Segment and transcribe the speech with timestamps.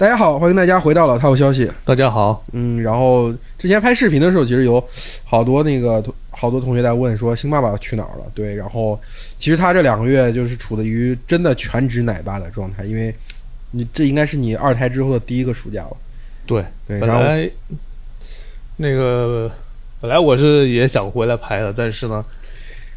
[0.00, 1.70] 大家好，欢迎大家回到老套消息。
[1.84, 4.82] 大家好，嗯，然后之前拍视频的时候，其实有
[5.24, 8.24] 好多那个好多同学在问说星爸爸去哪儿了？
[8.34, 8.98] 对，然后
[9.36, 13.14] 其实他这两个月就是处于真的全职奶爸的状态，因为
[13.72, 15.94] 你这应该是你二胎之后的第一个暑假了。
[16.46, 17.50] 对对，本来
[18.78, 19.52] 那个
[20.00, 22.24] 本来我是也想回来拍的，但是呢，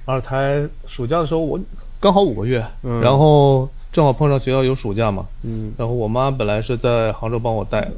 [0.06, 1.60] 二胎暑假的时候我
[2.00, 7.94] 刚好五个月，嗯然后正好碰上学校有暑假嘛，嗯然后我妈本来是在杭州帮我带的，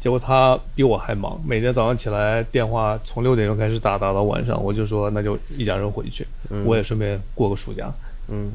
[0.00, 7.92] 结果她比我还忙，每天早上起来电话从六点钟开始打，打到晚上，我就说那就一家人回去，嗯我也顺便过个暑假。
[8.28, 8.52] 嗯，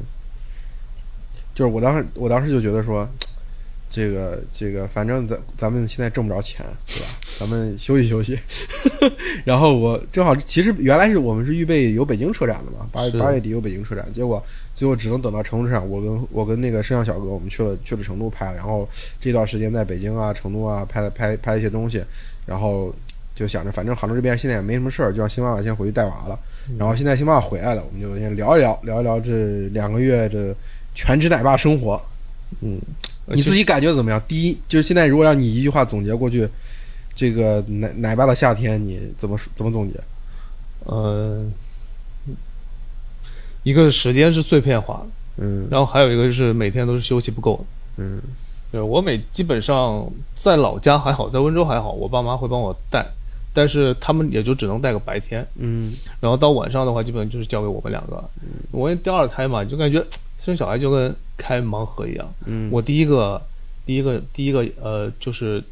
[1.54, 3.06] 就是我当时我当时就觉得说，
[3.90, 7.06] 这个这个，反正咱咱们现在挣不着钱，对吧？
[7.38, 8.38] 咱们休息休息。
[9.44, 14.42] 然后我正好，其实原来是我们是预备有北京车展的嘛，八月八月底有北京车展，结果
[14.80, 15.90] 最后只能等到成都车展。
[15.90, 18.88] 我跟我跟那个摄像小哥，我们去了去了成都拍，然后
[19.20, 22.02] 这段时间在北京啊、成都啊拍了拍拍一些东西，
[22.46, 22.90] 然后
[23.34, 26.38] 就想着反正杭州这边现在也没什么事儿，就让新爸爸先回去带娃了。
[26.78, 30.56] 然后现在新爸爸回来了，我们就先聊一聊聊一聊这两个月的
[30.94, 32.00] 全职奶爸生活。
[32.60, 32.80] 嗯，
[33.26, 34.18] 你自己感觉怎么样？
[34.26, 36.48] 第一，就是现在如果让你一句话总结过去，
[37.14, 40.00] 这个奶奶爸的夏天，你怎么说怎么总结？
[40.86, 41.44] 呃，
[43.62, 45.06] 一个是时间是碎片化的。
[45.42, 48.04] 嗯然后还有一个就是每天都是休息不够的。
[48.04, 48.20] 嗯
[48.72, 53.04] 对我每基本上在老家还好，在温州还好，我爸妈会帮我带，
[53.52, 58.22] 但是他们也就只能带个白天，嗯然后到晚上的话，基本就是交给我们两个。
[58.70, 60.04] 我因为第二胎嘛，就感觉
[60.38, 62.32] 生小孩就跟开盲盒一样。
[62.46, 63.40] 嗯，我第一个，
[63.84, 65.62] 第一个，第一个，呃，就是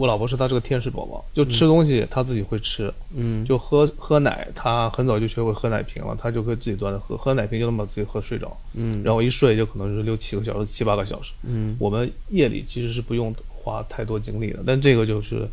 [0.00, 8.56] 我老婆说她是个天使宝宝，就吃东西她自己会吃，嗯就喝喝奶，她很早就学会喝奶瓶了，她就会自己端着喝，喝奶瓶就能把自己喝睡着。
[8.72, 11.32] 嗯，然后一睡就可能是六七个小时、七八个小时。
[11.42, 15.46] 嗯我们夜里其实是不用花太多精力的，但这个就是，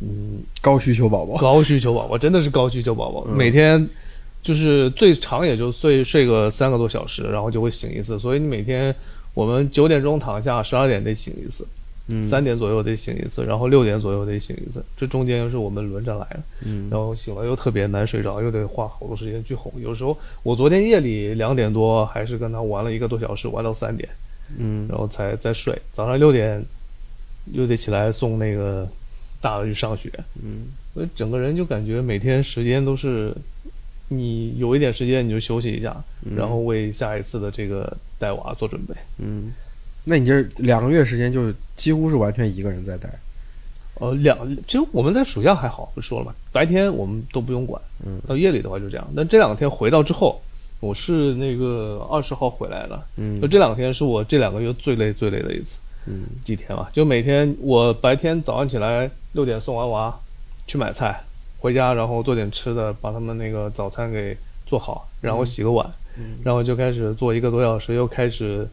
[0.00, 1.36] 嗯，高需求宝宝。
[1.38, 3.84] 高需求宝宝，真的是高需求宝宝，嗯每天
[4.40, 8.20] 就是最长也就睡睡个三个多小时，然后就会醒一次。
[8.20, 8.94] 所以你每天
[9.34, 11.66] 我们九点钟躺下，十二点得醒一次，
[12.06, 16.40] 嗯三点左右得醒一次，然后六点左右得醒一次，这中间又是我们轮着来的。
[16.64, 19.72] 嗯然后醒了又特别难睡着，又得花好多时间去哄。
[19.80, 24.08] 有时候我昨天夜里两点多还是跟他玩了一个多小时，玩到三点，
[24.58, 25.76] 嗯然后才再睡。
[25.92, 26.62] 早上六点
[27.52, 28.88] 又得起来送那个
[29.40, 30.10] 大的去上学，
[30.42, 33.34] 嗯所以整个人就感觉每天时间都是
[34.08, 38.94] 你有一点时间你就休息一下，嗯然后为下一次的这个带娃做准备。
[39.18, 39.52] 嗯，
[40.04, 43.08] 那你这两个月时间就几乎是完全一个人在带。
[44.00, 49.08] 呃，两其实我们在暑假还好，不说了嘛，白天我们都不用管，嗯到夜里的话就这样。
[49.16, 50.40] 但这两天回到之后，
[50.80, 60.12] 我是那个二十号回来了，嗯就这两天是我这两个月最累最累的一次，嗯几天吧，就每天我白天早上起来六点送完娃
[60.66, 61.22] 去买菜，
[61.60, 64.36] 回家然后做点吃的，把他们那个早餐给
[64.66, 65.88] 做好，然后洗个碗，
[66.18, 68.68] 嗯然后就开始做一个多小时，又开始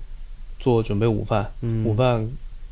[0.61, 2.25] 做准备午饭，嗯午饭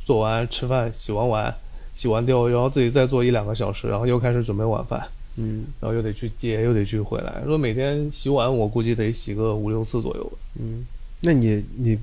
[0.05, 1.53] 做完吃饭，洗完碗，
[1.95, 5.05] 洗完掉，然后自己再做一两个小时，然后又开始准备晚饭，
[5.35, 7.41] 嗯然后又得去接，又得去回来。
[7.45, 10.37] 说每天洗碗，我估计得洗个五六次左右吧。
[10.59, 10.85] 嗯，
[11.19, 11.97] 那你你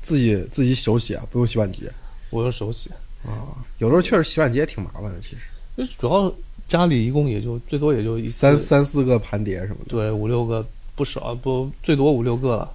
[0.00, 1.88] 自己自己手洗啊，不用洗碗机
[2.30, 2.88] 我用手洗，
[3.26, 3.52] 啊？
[3.78, 5.42] 有时候确实洗碗机也挺麻烦的，其实
[5.76, 6.32] 就主要
[6.66, 9.90] 家里一共也就最多也就一三三四个盘碟什么的。
[9.90, 10.64] 对五六个
[10.94, 12.74] 不少，不最多五六个了。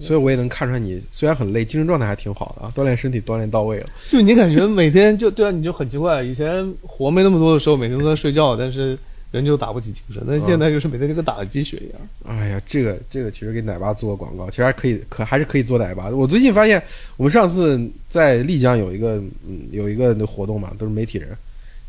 [0.00, 3.86] 所以我也能看出来你虽然很累，精神状态还挺好的啊，锻炼身体锻炼到位了。
[4.10, 8.98] 就你感觉每天就对啊，你就很奇怪，以前活没那么多的时候，每天都在睡觉，但是
[9.30, 10.22] 人就打不起精神。
[10.26, 12.00] 但现在就是每天就跟打了鸡血一样。
[12.26, 16.16] 哎呀，这个这个其实给奶爸做个广告，其实还可以，可还是可以做奶爸的。
[16.16, 16.82] 我最近发现，
[17.16, 21.28] 我们上次在丽江有一个嗯有一个那活动嘛，都是媒体人，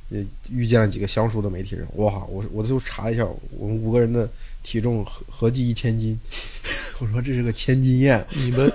[0.10, 1.88] 也遇见了几个相熟的媒体人。
[1.96, 3.26] 哇，我我就查了一下，
[3.58, 4.30] 我们五个人的
[4.66, 6.20] 体重合合计一千斤，
[7.00, 8.72] 我说这是个千斤宴，你们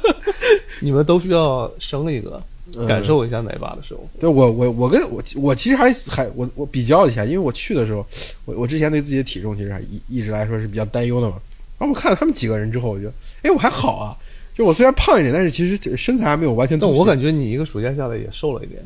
[0.80, 2.42] 你们都需要生一个，
[2.74, 4.04] 嗯感受一下奶爸的生活。
[4.18, 8.04] 对我我我跟我我其实还还我我比较了一下，因为我去的时候，
[8.46, 11.36] 我我之前对自己的体重其实还一一直来说是比较担忧的嘛。
[11.78, 14.16] 然后我看了他们几个人之后，我觉得，哎，我还好啊。
[14.56, 16.76] 就我虽然胖一点，但是其实身材还没有完全。
[16.76, 18.82] 但我感觉你一个暑假下来也瘦了一点。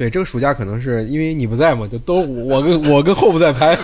[0.00, 3.78] 对这个暑假可能是因为你不在嘛，就都我跟我跟后不在拍，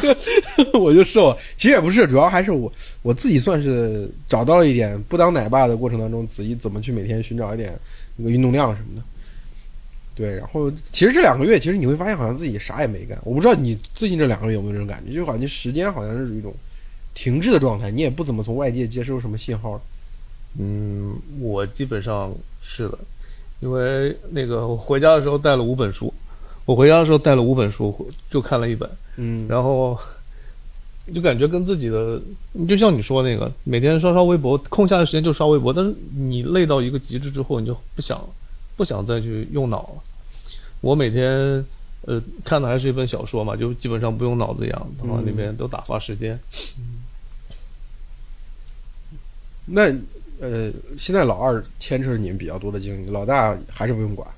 [0.72, 1.36] 我就瘦。
[1.56, 2.72] 其实也不是，主要还是我
[3.02, 7.78] 我自己算是找到了一点不当奶爸的过程当中，自己怎么去每天寻找一点
[8.16, 9.02] 那个运动量什么的。
[10.14, 13.18] 对，然后其实这两个月，其实你会发现好像自己啥也没干。
[13.22, 16.50] 我不知道你最近这两个月有没有这种感觉，就感觉时间好像是一种
[17.12, 19.78] 停滞的状态，你也不怎么从外界接收什么信号。
[20.58, 22.98] 嗯，我基本上是的，
[23.60, 26.12] 因为那个我回家的时候带了五本书，
[26.64, 29.98] 我回家的时候带了五本书，就看了一本，嗯，然后
[31.14, 32.20] 就感觉跟自己的，
[32.68, 38.22] 就像你说那个，每天刷刷微博，空下的时间就刷微博，但是你累到一个极致之后，你就不想
[38.76, 40.02] 不想再去用脑了。
[40.80, 41.64] 我每天
[42.02, 46.38] 呃看的还是一本小说嘛，就基本上不用脑子一样，然后那边都打发时间。
[49.64, 49.90] 那
[50.40, 54.28] 呃，现在老二牵扯你们比较多的精力，老大还是不用管。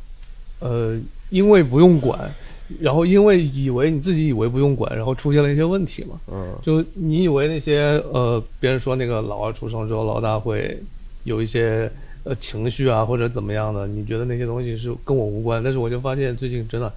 [0.60, 0.98] 呃，
[1.30, 2.32] 因为不用管，
[2.80, 6.20] 然后因为以为你自己以为不用管，然后出现了一些问题嘛。
[6.30, 10.78] 嗯就你以为那些呃，别人说那个老二出生之后，老大会
[11.24, 11.90] 有一些
[12.24, 16.92] 呃情绪啊或者怎么样的，你觉得那些东西是跟我无关，但是我就发现最近真的，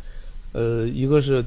[0.53, 1.43] 呃，一个是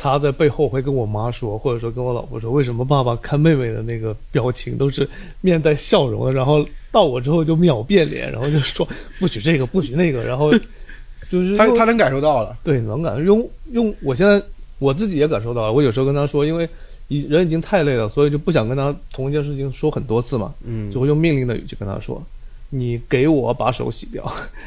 [0.00, 5.06] 他在背后会跟我妈说，或者说跟我老婆说，为什么爸爸看妹妹的那个表情都是
[5.40, 10.52] 面带笑容的，然后到我之后就秒变脸，然后就说不许这个不许那个，然后
[11.28, 12.56] 就是他他能感受到了。
[12.62, 14.40] 对，能感受用用，我现在
[14.78, 15.72] 我自己也感受到了。
[15.72, 16.66] 我有时候跟他说，因为
[17.08, 22.22] 已人已经太累了，所以就不想跟他同一件事情说很多次嘛，嗯就会用命令的语气跟他说
[22.70, 24.22] ：“你给我把手洗掉，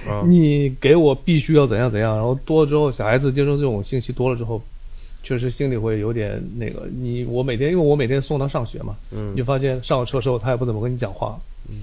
[0.08, 4.62] 啊你给我必须要怎样怎样。”然后多了之后，小孩子接受这种信息多了之后，
[5.24, 6.88] 确实心里会有点那个。
[6.88, 11.40] 你我每天因为我每天送他上学嘛，嗯你就发现上了车之后他也不怎么跟你讲话，
[11.70, 11.76] 嗯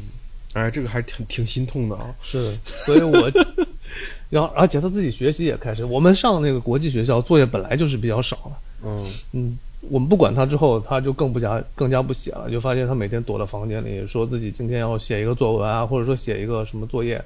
[0.55, 2.15] 哎，这个还挺挺心痛的啊。
[2.23, 3.31] 是，所以我，
[4.31, 9.59] 然后而且他自己学习也开始，我们上那个国际学校作业本来就是比较少了，嗯嗯，
[9.91, 17.23] 我们不管他之后，他就更不加更加不写了，就发现他每天躲在房间里，说自己今天要写一个作文啊，或者说写一个什么作业，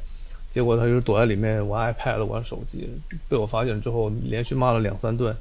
[0.50, 2.88] 结果他就是躲在里面玩 iPad 玩手机，
[3.28, 5.34] 被我发现之后，连续骂了两三顿，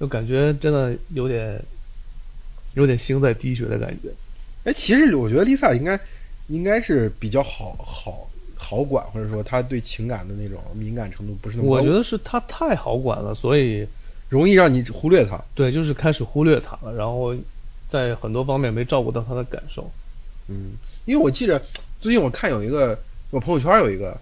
[0.00, 1.60] 就感觉真的有点
[2.74, 4.08] 有点心在滴血的感觉。
[4.64, 5.98] 哎，其实我觉得 Lisa 应该
[6.48, 13.86] 应该是比较好好好管，或者说她对情感的那种敏感程度不是那么高，我觉得是她太好管了，所以。
[14.32, 15.38] 容易让你忽略她。
[15.54, 17.36] 对，就是开始忽略她了，然后
[17.86, 19.90] 在很多方面没照顾到她的感受。
[20.48, 20.70] 嗯，
[21.04, 21.62] 因为我记着
[22.00, 22.98] 最近我看有一个
[23.28, 24.18] 我朋友圈有一个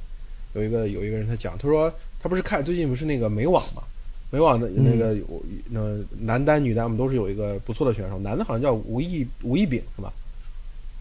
[0.55, 3.85] 有一个有一个人他讲，他说他不是看最近不是那个美网嘛，
[4.31, 5.81] 美网的那个有那、
[6.21, 10.13] 男单女单我们都是有一个不错的选手，男的好像叫吴亦吴亦炳是吧？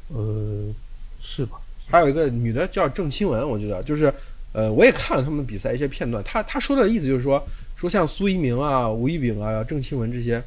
[0.09, 0.73] 呃，
[1.21, 1.59] 是吧？
[1.87, 4.11] 还有一个女的叫郑钦文，我觉得就是
[4.51, 7.43] 呃我也看了他们比赛一些片段，他他说的意思就是说
[7.75, 10.43] 说像苏一鸣啊、吴亦炳啊、郑钦文这些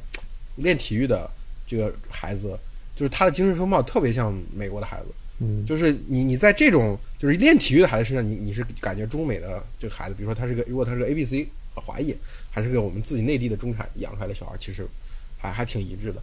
[0.57, 1.29] 练体育的
[1.65, 2.57] 这个孩子，
[2.95, 5.05] 就是他的精神风貌特别像美国的孩子。
[5.39, 11.47] 嗯，就是你你在这种就是练体育的孩子身上，你你是感觉中美的这个孩子，比如说他是个如果他是个 A B C
[11.81, 12.15] 华裔，
[12.49, 14.85] 还是跟我们自己内地的中产养出来的小孩，其实
[15.37, 16.21] 还还挺一致的，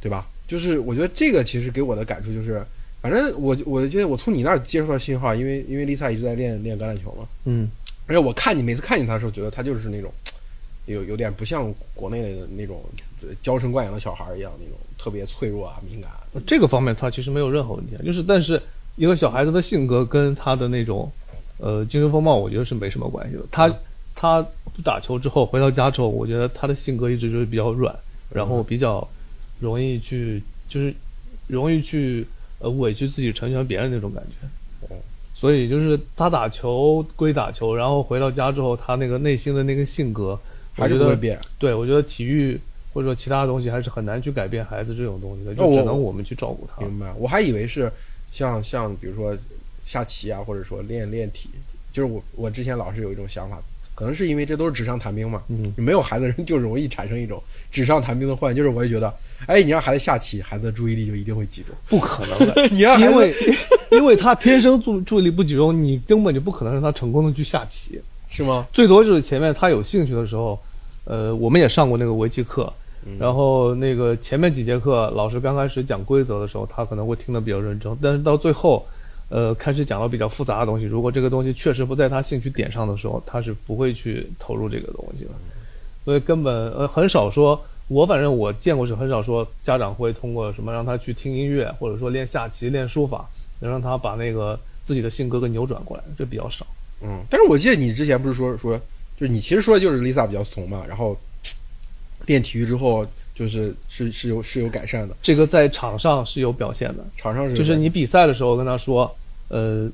[0.00, 0.26] 对吧？
[0.46, 2.62] 就是我觉得这个其实给我的感触就是，
[3.00, 7.70] 反正我我觉得我从你那儿接收到信号，因为因为 Lisa 一直在练练橄榄球嘛，嗯，
[8.06, 10.12] 而且我看你每次看见他的时候，觉得他就是那种
[10.84, 12.84] 有有点不像国内的那种
[13.22, 16.20] 呃娇生惯养的小孩一样，那种特别脆弱啊、敏感啊。
[16.46, 18.60] 这个方面他其实没有任何问题，啊，就是但是
[18.96, 21.10] 一个小孩子的性格跟他的那种
[21.56, 23.42] 呃精神风貌，我觉得是没什么关系的。
[23.50, 23.74] 他
[24.24, 27.94] 他不打球之后回到家之后，我觉得他的性格一直就是比较软，
[28.30, 29.06] 然后比较
[29.60, 30.94] 容易去就是
[31.46, 32.26] 容易去
[32.58, 34.46] 呃委屈自己成全别人那种感觉。
[34.88, 34.96] 哦
[35.36, 40.38] 所以就是他打球归打球，然后回到家之后，他那个内心的那个性格，
[40.72, 41.38] 还是我觉得不会变。
[41.58, 42.58] 对，我觉得体育
[42.92, 46.80] 或者说其他的东西还是很难去改变孩子这种东西的，哦就只能我们去照顾他。
[46.80, 47.92] 明白，我还以为是
[48.30, 49.36] 像像比如说
[49.84, 51.50] 下棋啊，或者说练练体，
[51.92, 53.60] 就是我我之前老是有一种想法，
[53.94, 59.12] 可能是因为这都是纸上谈兵嘛，嗯，没有孩子的人就容易产生一种纸上谈兵的幻觉，就是我也觉得，
[59.46, 63.34] 哎，你让孩子下棋，孩子的注意力就一定会集中，不可能的， 你让因为
[63.90, 68.00] 因为他天生注注意力不集中，你根本就不可能让他成功的去下棋。
[68.36, 68.66] 是吗？
[68.72, 70.58] 最多就是前面他有兴趣的时候，
[71.04, 72.72] 呃，我们也上过那个围棋课，
[73.16, 78.84] 然后那个前面几节课老师刚开始讲规则的时候，他可能会听得比较认真，但是到最后，
[79.28, 85.30] 呃，开始讲到比较复杂的东西，如果这个东西确实不在他兴趣点上的时候，他是不会去投入这个东西的，
[86.04, 87.60] 所以根本呃很少说。
[87.88, 93.28] 我反正我见过是很少说家长会通过什么让他去听音乐，或者说练下棋、练书法，
[93.60, 96.66] 能让他把那个自己的性格给扭转过来，这比较少。
[97.02, 98.78] 嗯，但是我记得你之前不是说说，
[99.18, 101.14] 就是你其实说的就是 Lisa 比较怂嘛，然后
[102.24, 109.12] 练体育之后就是是是有是有改善的，这个在场上是有表现的，场上是就是你比赛的时候跟他说，
[109.48, 109.90] 呃，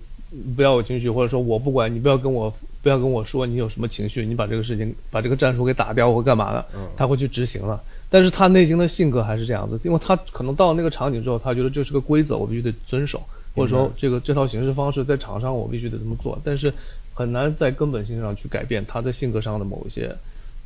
[0.55, 7.81] 不要有情绪，或者说我不管你，不要跟我不要跟我说你有什么情绪，你把这个事情把这个战术给打掉或干嘛的，嗯他会去执行了。
[8.11, 13.23] 但是他内心的性格还是这样子，因为他可能到那个场景之后，他觉得这是个规则，我必须得遵守，
[13.55, 16.39] 或者说这个这套行事方式在场上我必须得这么做。
[16.45, 16.73] 但是
[17.15, 20.15] 很难在根本性上去改变他的性格上的某一些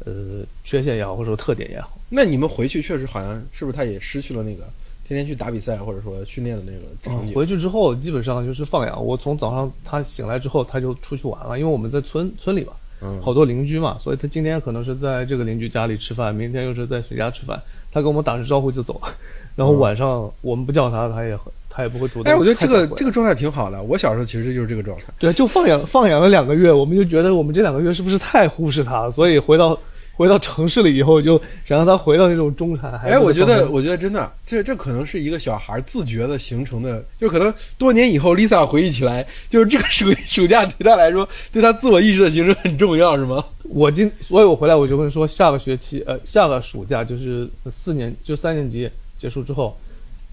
[0.05, 1.99] 呃缺陷也好，或者说特点也好。
[2.09, 4.65] 那你们回去确实好像是不是他也失去了那个
[5.07, 7.35] 天天去打比赛或者说训练的那个场景？
[7.35, 9.05] 回去之后基本上就是放养。
[9.05, 12.73] 我从早上他醒来之后，他就出去玩了，因为我们在村村里嘛，
[13.03, 17.61] 嗯好多邻居嘛，所以他今天可能是在这个邻居家里吃饭，明天又是在谁家吃饭。
[17.93, 19.09] 他跟我们打声招呼就走了，
[19.55, 21.39] 然后晚上我们不叫他，他也
[21.75, 22.33] 他也不会主动。
[22.33, 23.83] 哎，我觉得这个这个状态挺好的。
[23.83, 25.05] 我小时候其实就是这个状态。
[25.19, 29.11] 对，就放养放养了两个月，我们就觉得我们这两个月是不是太忽视他了？
[29.11, 29.77] 所以回到
[30.17, 32.93] 回到城市里以后，就想让他回到那种中产。
[33.01, 43.45] 哎，我觉得，我觉得真的，这这可能是一个小孩自觉的形成的，就可能多年以后，Lisa 回忆起来，就是这个暑 暑假对他来说，对他自我意识的形成很重要，是吗？
[43.65, 48.89] 我今，所以我回来我就跟说，下个学期，呃，下个暑假就是四年，就三年级
[49.19, 49.77] 结束之后，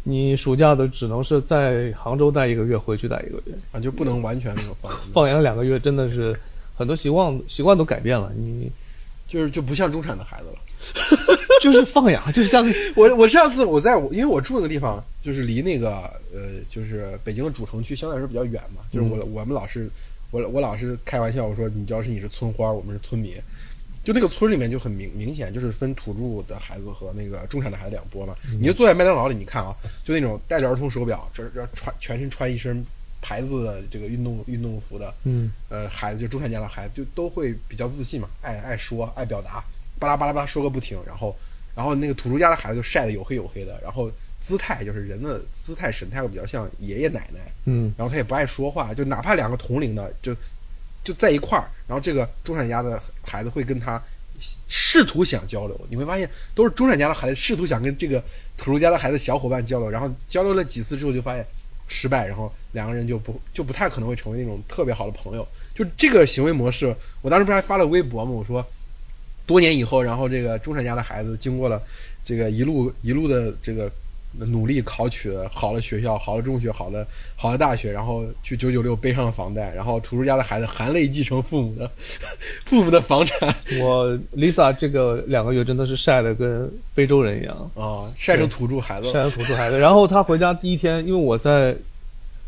[0.03, 6.37] 你暑假的只能是在杭州待一个月，回去待一个月，啊，就不能完全那个放， 放养两个月，真的是
[6.75, 8.71] 很多习惯习惯都改变了，你
[9.27, 10.59] 就是就不像中产的孩子了。
[11.61, 12.65] 就是放养，就是像
[12.95, 15.91] 我我上次我在我因为我住那个地方就是离那个
[16.33, 19.87] 呃就是北京的主城区相对来说比较远嘛，就是我、我们老是
[20.31, 23.33] 我我老是开玩笑我说你要是你是村花，我们是村民，
[24.03, 28.35] 就那个村里面就很明明显就是分土著的孩子和那个中产的孩子两拨嘛。
[28.59, 32.85] 你就坐在麦当劳里，你看啊，就那种戴着儿童手表，这这穿全身穿一身
[33.21, 39.63] 牌子的这个运动运动服的，嗯呃孩子就中产家的孩子就都会比较自信嘛，爱爱说爱表达，
[39.99, 41.35] 巴拉巴拉巴拉说个不停，然后。
[41.73, 50.35] 然后那个土著家的孩子就晒得黝黑黝黑的，然后姿态就是人的姿态神态会比较像爷爷奶奶，嗯然后他也不爱说话，就哪怕两个同龄的就
[51.03, 54.01] 就在一块儿，然后这个中产家的孩子会跟他
[54.67, 58.23] 试图想交流，你会发现都是中产家的孩子试图想跟这个
[58.57, 61.45] 土著家的孩子小伙伴交流，然后交流了几次之后就发现
[61.87, 65.47] 失败，然后两个人就不就不太可能会成为那种特别好的朋友。
[65.73, 68.31] 就这个行为模式，我当时不是还发了微博吗？
[68.31, 68.65] 我说。
[69.47, 71.81] 多年以后，然后这个中产家的孩子经过了
[72.23, 73.91] 这个一路一路的这个
[74.37, 81.89] 努力，考取了好的学校、好的中学、好的好的大学，然后去九九六背上了房贷，然后土著家的孩子含泪继承父母的
[82.65, 89.13] 父母的房产 我 Lisa 这个两个月真的是晒得跟非洲人一样，啊，晒成土著孩子了。
[89.13, 89.77] 晒成土著孩子。
[89.77, 91.75] 然后他回家第一天，因为我在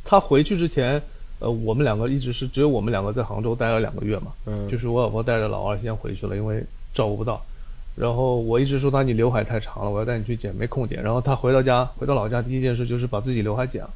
[0.06, 1.02] 他回去之前，
[1.40, 6.64] 呃，我们两个一直是只有我们两个在杭州待了两个月嘛，嗯，就是我老婆带着老二先回去了，因为
[6.94, 7.44] 照顾不到。
[7.96, 11.02] 然后我一直说他你刘海太长了，我要带你去剪，没空剪。
[11.02, 13.90] 然后他回到家，回到老家第一件事就是把自己刘海剪了，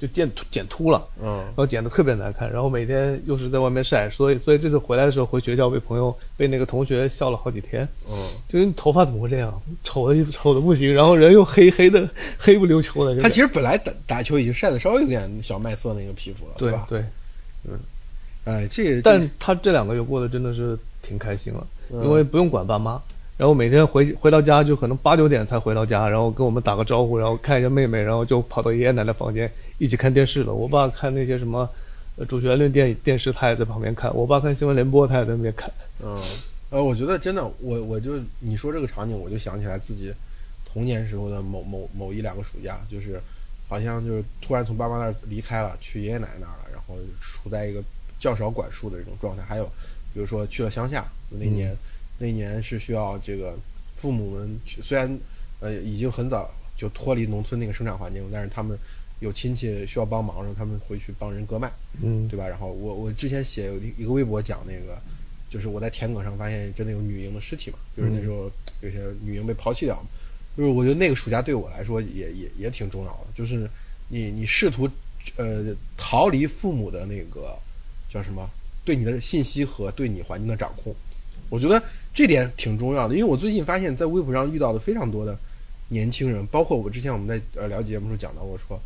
[0.00, 2.50] 就剪秃剪秃了，嗯然后剪得特别难看。
[2.50, 8.16] 然后每天又是在外面晒，所以所以这次回来的时候回学校被朋友被那个同学笑了好几天，嗯，
[8.48, 13.20] 就是你头发怎么会这样，丑的丑的不行，然后人又黑黑的黑不溜秋的。
[13.20, 16.86] 他其实本来打打球已经晒得稍微有点小麦色那个皮肤了，吧？
[16.88, 17.04] 对
[17.68, 17.78] 嗯，
[18.44, 23.00] 哎，这个但他这两个月过得真的是挺开心了，嗯因为不用管爸妈，
[23.40, 30.52] 然后每天回回到家就可能八九点才回到家，然后跟我们打个招呼，然后看一下妹妹，然后就跑到爷爷奶奶房间一起看电视了。
[30.52, 31.66] 我爸看那些什么。
[32.16, 35.70] 呃主旋律电电视，他也在旁边看；我爸看新闻联播，他也在那边看。
[36.04, 36.18] 嗯，
[36.68, 40.12] 呃，我觉得真的，我我就你说这个场景，我就想起来自己
[40.70, 43.18] 童年时候的某某某一两个暑假，就是
[43.68, 47.82] 好像就是突然从爸妈那儿离开了，去爷爷奶奶那儿了，然后处在一个
[48.18, 49.42] 较少管束的这种状态。
[49.42, 49.64] 还有
[50.12, 51.74] 比如说去了乡下，那年、
[52.20, 53.58] 那年是需要这个
[53.96, 55.18] 父母们去，虽然
[55.58, 58.78] 呃已经很早就脱离农村那个生产环境，但是他们
[59.18, 61.72] 有亲戚需要帮忙的时候，他们回去帮人割麦。
[62.02, 62.46] 嗯，对吧？
[62.46, 64.96] 然后我我之前写有一一个微博讲那个，
[65.48, 68.50] 就是我在田埂上发现真的有女婴的尸体嘛，就是那时候
[68.82, 70.08] 有些女婴被抛弃掉嘛，
[70.56, 73.68] 就是我觉得那个暑假对我来说也也也挺重要的，就是
[74.08, 74.88] 你你试图
[75.36, 77.58] 呃逃离父母的那个
[78.08, 78.48] 叫什么
[78.84, 80.94] 对你的信息和对你环境的掌控，
[81.50, 81.82] 我觉得
[82.14, 85.36] 这点挺重要的，因为我最近发现，在微博上遇到的非常多的
[85.88, 88.80] 年轻人，包括我之前我们在呃聊节目时候讲到过说，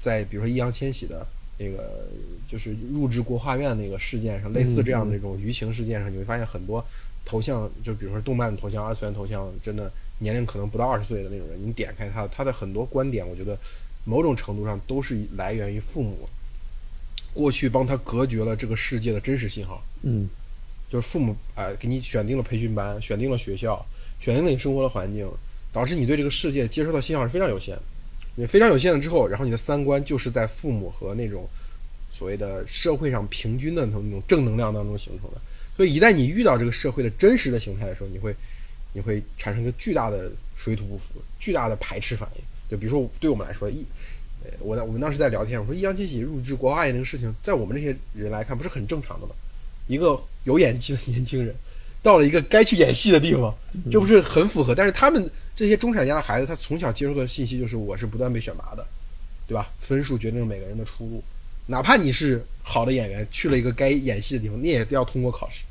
[0.00, 1.24] 在比如说易烊千玺的。
[1.62, 2.08] 那个
[2.48, 6.82] 就是入职国画院那个事件上，类似这样的这种舆情事件上，你会发现很多
[7.22, 13.58] 头像，就比如说动漫头像、二次元头像，真的年龄可能不到二十岁的那种人，你点开他，他的很多观点，我觉得
[14.06, 16.26] 某种程度上都是来源于父母
[17.34, 19.84] 过去帮他隔绝了这个世界的真实信号。
[20.00, 20.26] 嗯，
[20.90, 23.86] 就是父母啊、给你选定了培训班，选定了学校，
[24.18, 25.30] 选定了你生活的环境，
[25.72, 27.82] 导致你对这个世界接收到信号是非常有限的。
[28.34, 31.48] 你非常有限了之后，然后你的三观就是在父母和那种
[32.12, 35.40] 所谓的社会上平均的那种那种正能量当中形成的。
[35.76, 38.34] 所以一旦你遇到这个社会的真实的形态的时候，你会
[38.92, 42.42] 你会产生一个巨大的水土不服、巨大的排斥反应。
[42.68, 43.84] 就比如说对我们来说，一
[44.58, 49.34] 我在我们当时在聊天，我说易烊千玺入职国画院这个事情，在我们这些人来看不是很正常的吗？
[49.90, 51.52] 一个有演技的年轻人，
[52.00, 53.52] 到了一个该去演戏的地方，
[53.90, 54.72] 这不是很符合？
[54.72, 58.86] 但是他们这些中产家的孩子，他从小接受的信息就是我是不断被选拔的，
[59.48, 59.68] 对吧？
[59.80, 61.22] 分数决定了每个人的出路，
[61.66, 65.64] 哪怕你是好的演员，去了一个该演戏的地方，你也要通过考试。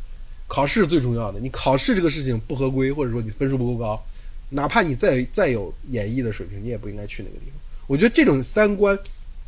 [0.47, 4.03] 考试是最重要的，你考试这个事情不合规，或者说你分数不够高，
[4.49, 7.53] 哪怕你再再有演绎的水平，你也不应该去那个地方。
[7.87, 8.97] 我觉得这种三观，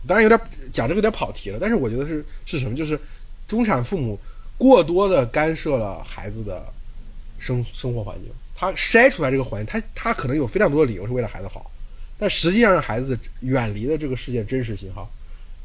[0.08, 0.40] 当然有点
[0.72, 2.78] 讲这个有点跑题了，但是我觉得是是什么？
[2.78, 3.00] 就是
[3.48, 4.18] 中产父母
[4.62, 6.72] 过多的干涉了孩子的
[7.40, 11.72] 生生活环境，他筛出来这个环境，他他可能有非常多的理由是为了孩子好，
[12.20, 15.10] 但实际上让孩子远离了这个世界真实信号。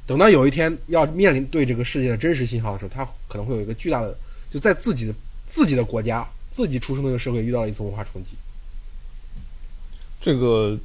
[0.07, 4.17] 等到有一天要面临对这个世界的真实信号的时候，他可能会有一个巨大的
[4.51, 5.15] 就在自己的。
[5.49, 8.31] 自己的国家，自己出生的那个社会遇到了一次文化冲击。
[10.21, 10.77] 这个，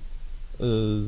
[0.60, 1.04] 呃，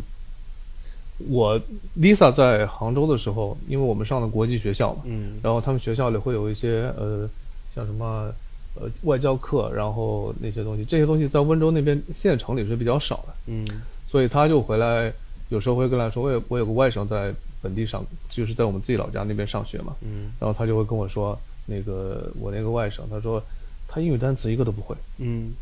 [1.30, 1.60] 我
[1.98, 7.30] Lisa 在杭州的时候，因为我们上的国际学校嘛，嗯，然后他们学校里会有一些呃，
[7.74, 8.32] 像什么
[8.76, 13.66] 呃外教课，然后那些东西，这些东西在温州那边县城里是比较少的，嗯，
[14.08, 15.14] 所以他就回来，
[15.50, 21.38] 有时候会跟他说，我有我有个外甥在本地上，就是在我们自己老家那边上学嘛，嗯，然后他就会跟我说。
[21.66, 23.42] 那个我那个外甥，他说
[23.88, 25.54] 他英语单词一个都不会，嗯，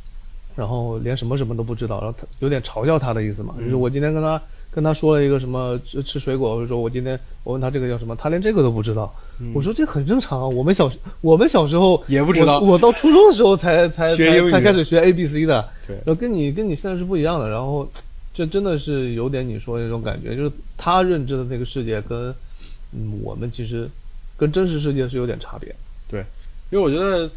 [0.55, 9.13] 然后连什么什么都不知道，然后他有点嘲笑他的意思嘛，就是我今天跟他跟他说了一个什么吃水果，或者说我今天我问他这个叫什么，他连这个都不知道。
[9.53, 17.89] 我说这很正常啊，我们小我们小时候也不知道，我到初中的时候才 才才才开始学 A B C 的，对，然后跟你跟你现在是不一样的，然后
[18.33, 22.33] 这真的是有点你说的那种感觉，就是他认知的那个世界跟
[22.93, 23.89] 嗯我们其实
[24.37, 25.75] 跟真实世界是有点差别。
[26.07, 26.23] 对，
[26.69, 27.27] 因为我觉得，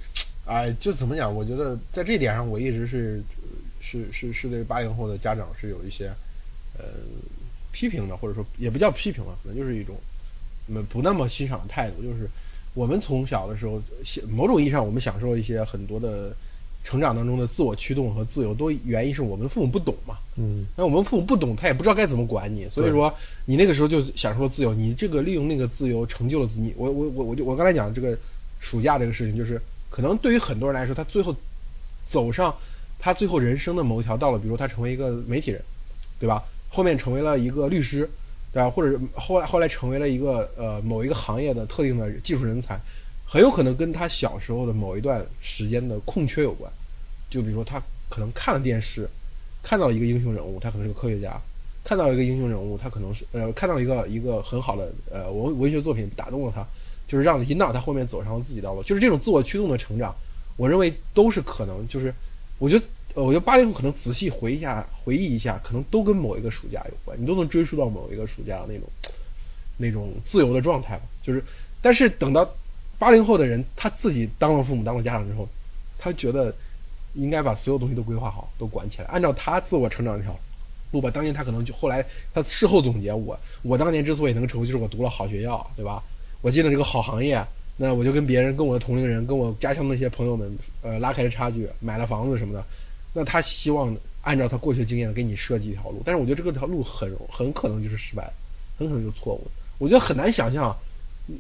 [0.44, 1.34] 哎，就怎么讲？
[1.34, 3.22] 我觉得在这点上，我一直是
[3.80, 6.12] 是是是对八零后的家长是有一些
[6.78, 6.84] 呃
[7.72, 9.96] 批评的，或者说也不叫批评了，可能就是一种
[10.66, 12.02] 那不那么欣赏的态度。
[12.02, 12.28] 就是
[12.74, 13.82] 我们从小的时候，
[14.28, 16.34] 某种意义上，我们享受一些很多的
[16.82, 20.18] 成长当中的自我驱动和自由，都原因是我们父母不懂嘛。
[20.36, 23.12] 嗯，那我们父母不懂，他也不知道该怎么管你，所以说
[23.44, 26.74] 你那个时候就享受了自由，你这个利用那个自由成就了自己。
[26.76, 28.16] 我我我我就我刚才讲这个。
[28.60, 29.60] 暑假这个事情，就是
[29.90, 31.36] 可能对于很多人来说，他最后
[32.06, 32.54] 走上
[32.98, 35.62] 他最后人生的某一条道路，比如他成为一个媒体人，
[36.18, 36.42] 对吧？
[36.74, 38.08] 后面成为了一个律师，
[38.52, 38.68] 对吧？
[38.68, 42.78] 或者后来后来成为了一个呃某一个行业的特定的技术人才，
[43.24, 46.70] 很有可能跟他小时候的某一段时间的空缺有关。
[47.30, 49.08] 就比如说他可能看了电视，
[49.62, 51.40] 看到了一个英雄人物，他可能是个科学家；
[51.84, 56.66] 看到一个英雄人物，他可能是呃看到一个一个很好的呃文文学作品打动了他。
[57.06, 60.12] 就是让引导他后面走上了自己道路，就是这种自我驱动的成长，
[60.56, 61.86] 我认为都是可能。
[61.86, 62.12] 就是
[62.58, 62.84] 我觉得，
[63.14, 68.82] 呃我觉得八零后可能仔细回忆一下，回忆一下，可能都跟某一个暑假有关，你都能追溯到某一个暑假那种
[69.76, 71.02] 那种自由的状态吧。
[71.22, 71.42] 就是，
[71.80, 72.48] 但是等到
[72.98, 75.48] 八零后的人他自己当了父母、当了家长之后，
[75.98, 76.54] 他觉得
[77.14, 80.36] 应该把所有东西都规划好、都管起来，按照他自我成长这条
[80.90, 81.08] 路吧。
[81.10, 86.02] 当年他可能就后来他事后总结，我我当年之所以能成功，就是我读了好学校，对吧？
[86.42, 87.40] 我进了这个好行业，
[87.76, 92.64] 那我就跟别人、跟我的同龄人、跟我家乡那些朋友们，呃，拉开了差距，买了房子什么的。
[93.14, 98.30] 那他希望按照他过去的经验给你设计一条路，但是我觉得这个条路很很可能就是失败，
[98.78, 99.46] 很可能就是错误。
[99.78, 100.76] 我觉得很难想象，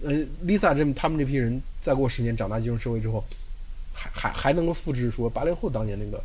[0.02, 0.12] 呃
[0.46, 3.22] ，Lisa 这他们这批人再过十年长大进入社会之后，
[3.92, 6.22] 还还还能够复制说八零后当年那个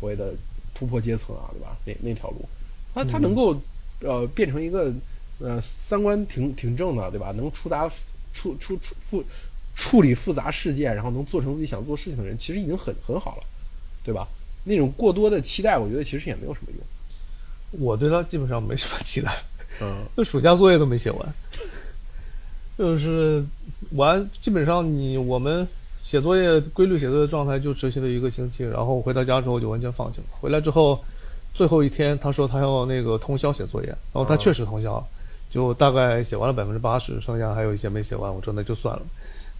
[0.00, 0.32] 所谓的
[0.74, 1.76] 突破阶层啊，对吧？
[1.84, 2.48] 那那条路，
[2.94, 3.60] 那他能够
[4.00, 4.92] 呃变成一个
[5.38, 7.32] 呃三观挺挺正的，对吧？
[7.32, 7.90] 能出达。
[8.34, 9.22] 处处处复
[9.76, 13.42] 处理复杂事件，然后能做成自己想做事情的人，其实已经很很好了，
[14.02, 14.26] 对吧？
[14.64, 17.82] 那种过多的期待，我觉得其实也没有什么用。
[17.84, 19.32] 我对他基本上没什么期待，
[19.80, 21.34] 嗯， 就暑假作业都没写完，
[22.76, 23.44] 就是
[23.92, 25.66] 完，基本上你我们
[26.04, 30.26] 写作业规律写作业状态就持续了一个星期，然后回到家之后就完全放弃了。
[30.40, 31.02] 回来之后，
[31.54, 35.04] 最后一天他说他要那个通宵写作业，然后他确实通宵。
[35.50, 38.34] 就大概写完了百分之八十，剩下还有一些没写完。
[38.34, 39.02] 我说那就算了，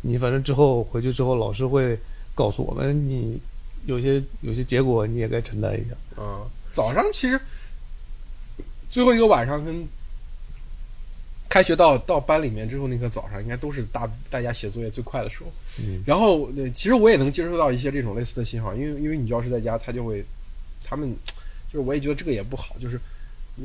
[0.01, 1.99] 你反正之后回去之后，老师会
[2.35, 3.39] 告诉我们，你
[3.87, 5.97] 有些有些结果你也该承担一下。
[6.19, 7.41] 嗯，早上其实
[8.91, 9.87] 最后一个晚上跟
[11.49, 15.53] 开学到到班里面之后那个早上，应该都是大大家写作业最快的时候。
[15.79, 20.25] 嗯，然后其实我也能接收到一些这种类似的信号，因为因为你要是在家，他就会
[20.85, 21.15] 他们
[21.73, 23.01] 就是我也觉得这个也不好，就是。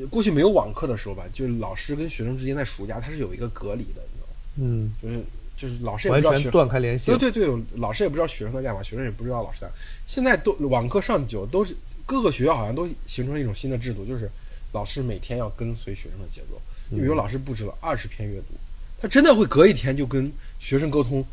[0.10, 4.34] 过去没有网课的时候吧，就是老师跟学生之间在暑假他是有一个隔离的，你知道吗？
[4.58, 5.24] 嗯，就是
[5.58, 7.08] 就是老师也不知道完全断开联系。
[7.08, 9.68] 对对对，老师也不知道学生在干嘛，学生也不知道老师在。
[10.06, 14.30] 现在都网课上久，都是各个学校好像都形成了一种新的制度，就是
[14.72, 16.62] 老师每天要跟随学生的节奏。
[16.90, 18.56] 你比如老师布置了二十篇阅读，
[19.02, 21.26] 他真的会隔一天就跟学生沟通，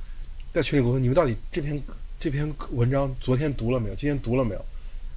[0.53, 1.81] 在群里沟通，你们到底这篇
[2.19, 3.95] 这篇文章昨天读了没有？
[3.95, 4.65] 今天读了没有？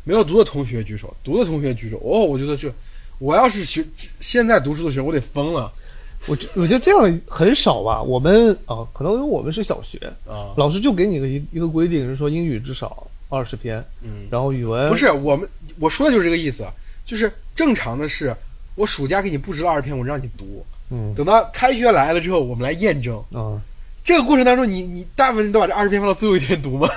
[0.04, 1.98] 没有读的同学举手，读的同学举手。
[1.98, 2.72] 哦，我觉得这，
[3.20, 3.86] 我要是学
[4.22, 5.70] 现在读书的学生，我得疯了
[6.28, 8.02] 我觉我觉得这样很少吧。
[8.02, 10.54] 我们啊，可能因为我们是小学，啊！
[10.58, 15.48] 老师就给你个一一个规定，是说英语至少二十篇，嗯，然后语文不是我们
[15.80, 16.66] 我说的就是这个意思，
[17.06, 18.36] 就是正常的是，
[18.76, 23.18] 我暑假给你布置了二十篇文让你读，嗯等到开学来了之后，我们来验证。
[23.32, 23.62] 啊，
[24.04, 26.90] 这个过程当中，你你大部分人都把这二十篇放到最后一天读吗？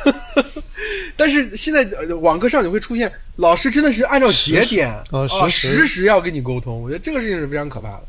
[1.17, 8.03] 但是现在呃网课上你会出现，老师真的是按照节点啊实时实时要跟你沟通，我觉得这个事情是非常可怕的。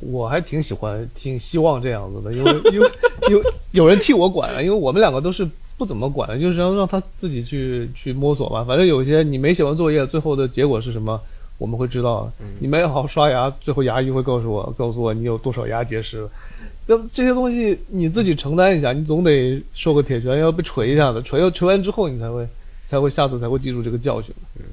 [0.00, 2.90] 我还挺喜欢、挺希望这样子的，因为 因为
[3.30, 8.64] 有有人替我管了，因为我们两个都是不怎么管的，就是让让他自己去去摸索吧。
[8.64, 11.20] 反正有一些你没写完作业，最后的结果是什么，
[11.58, 12.30] 我们会知道。
[12.58, 16.26] 你没好好刷牙，最后牙医会告诉我，告诉我你有多少牙结石。
[16.86, 22.46] 那这些东西你自己承担一下，你总得受个铁拳，要被锤一下子，锤要锤完之后，你才会
[22.86, 24.34] 才会下次才会记住这个教训。
[24.58, 24.64] 嗯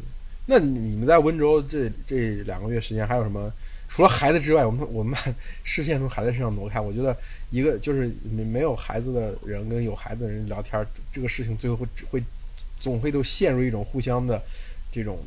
[0.50, 3.52] 那你们在温州这这两个月时间还有什么？
[3.90, 6.80] 除了孩子之外，我们我们把 视线从孩子身上挪开。
[6.80, 7.16] 我觉得
[7.50, 12.24] 一个就是没没有孩子的人跟有孩子的人聊天，这个事情最后会会
[12.80, 14.42] 总会都陷入一种互相的
[14.92, 15.18] 这种，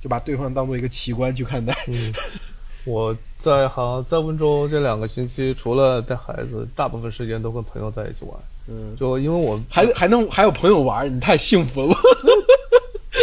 [0.00, 1.76] 就把对方当做一个奇观去看待。
[1.88, 2.12] 嗯，
[2.84, 8.38] 我在好像在温州这两个星期，除了带孩子，大部分时间都跟朋友在一起玩。
[8.68, 11.94] 嗯，就因为我还还能还有朋友玩，你太幸福了。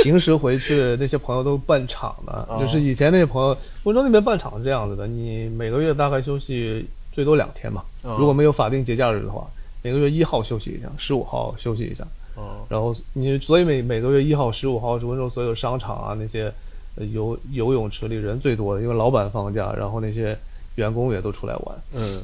[0.03, 2.59] 平时回去那些朋友都办厂的，哦。
[2.59, 8.15] 就是以前那些朋友，温州那边办厂是这样子的，你每个月大概休息最多两天嘛，哦。
[8.19, 9.47] 如果没有法定节假日的话，
[9.81, 16.51] 每个月一号休息一下，十五号休息一下，哦，然后你所以每每个月一号、十五号是温州所有商场啊那些
[16.95, 20.37] 呃游游泳池里人最多的，因为老板放假，然后那些
[20.75, 21.77] 员工也都出来玩。
[21.93, 22.21] 嗯。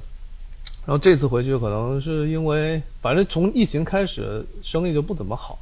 [0.85, 5.57] 然后这次回去可能是因为，反正从疫情开始生意就不怎么好，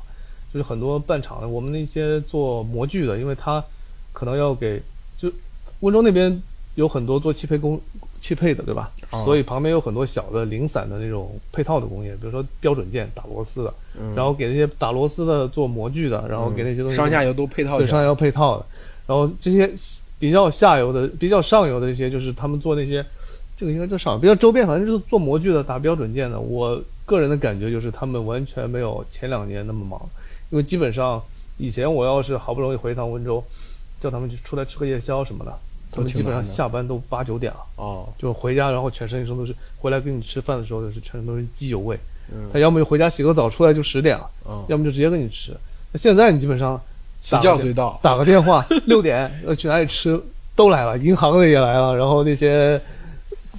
[0.54, 3.63] 就是很多办厂的，我们那些做模具的，因为他
[4.12, 4.80] 可能要给，
[5.18, 5.32] 就
[5.80, 6.42] 温州那边
[6.76, 7.82] 有很多做汽配工
[8.20, 8.92] 汽配的，对吧？
[9.12, 9.24] 哦。
[9.26, 18.66] 所以旁边有很多小的零散的那种配套的工业，比如说标准件打螺丝的，嗯，然后给那些打螺丝的做模具的，然后给那些东西上下游都配套的对上游配套的，
[19.08, 19.70] 然后这些
[20.20, 23.04] 比较下游的、比较上游的一些，就是他们做那些，
[23.58, 26.39] 这个应该叫上游，比较周边，反正就是做模具的、打标准件的。
[26.39, 30.00] 我个人的感觉就是他们完全没有前两年那么忙，
[30.54, 31.20] 因为基本上
[31.58, 33.44] 以前我要是好不容易回一趟温州，
[34.00, 35.52] 叫他们去出来吃个夜宵什么的，
[35.92, 42.00] 他们基本上下班都八九点了，哦，就回家，然后全身一身都是，回来跟你吃饭的时候就是全身都是机油味。
[42.32, 45.58] 嗯他要么就回家洗个澡出来就十点了，嗯，要么就直接跟你吃。
[45.92, 46.80] 那现在你基本上
[47.20, 48.00] 随叫随到。
[48.04, 50.22] 打个电话，六点要去哪里吃
[50.56, 52.80] 都来了，银行的也来了，然后那些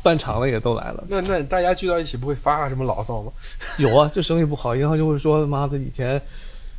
[0.03, 1.05] 办厂的也都来了。
[1.09, 3.33] 那那大家聚到一起不会发什么牢骚吗？
[3.79, 6.21] 有啊，就生意不好，银行就会说妈的以前，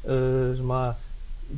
[0.06, 0.94] 呃什么，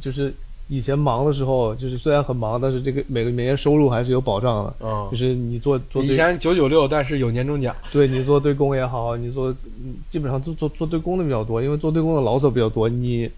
[0.01, 0.33] 就是
[0.67, 4.73] 以前忙的时候，就是虽然很忙，但是这个每个每年收入还是有保障的。
[4.81, 7.75] 嗯就，是你做做对，以前九九六，但是有年终奖。
[7.91, 9.49] 对你做对公也好，你做
[9.83, 13.29] 嗯基本上做做做对公的比较多，因为做对公的牢骚比较多，你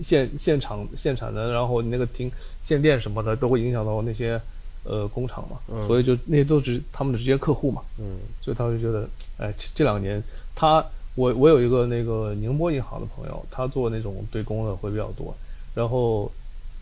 [0.00, 2.30] 现现场现产的，然后你那个停
[2.62, 4.40] 限电什么的，都会影响到那些
[4.84, 10.20] 呃工厂嘛，嗯所以就那些都是他们的直接客户嘛，嗯所以他就觉得，哎，这这两年
[10.54, 15.34] 他我我有一个那个宁波银行的朋友，他做那种对公的会比较多，
[15.74, 16.30] 然后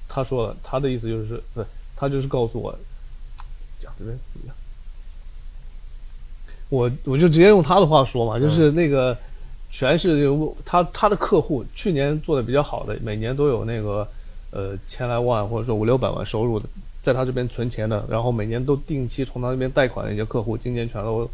[0.09, 1.65] 他说了，他的意思就是，不
[1.97, 2.73] 他就是告诉我，
[3.81, 4.57] 讲这边怎么样？
[6.69, 9.17] 我我就直接用他的话说嘛，就是那个
[9.71, 14.07] 全是有他他的客户去年做的比较好的，每年都有那个
[14.53, 16.67] 呃千来万或者说五六百万收入的，
[17.03, 21.29] 在他这边存钱的，然后每年都定期从他那边贷款的一些客户，今年全都